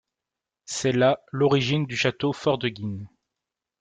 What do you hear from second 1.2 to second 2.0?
l'origine du